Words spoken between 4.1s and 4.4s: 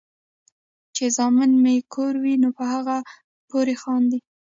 ـ